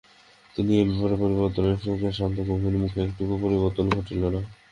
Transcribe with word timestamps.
কিন্তু 0.55 0.71
এই 0.73 0.85
ব্যবহারের 0.87 1.19
পরিবর্তনে 1.23 1.71
শুকের 1.83 2.13
শান্ত 2.17 2.37
গম্ভীর 2.47 2.75
মুখে 2.81 2.99
এতটুকু 3.01 3.35
পরিবর্তন 3.43 3.85
ঘটিল 3.95 4.21
না। 4.25 4.41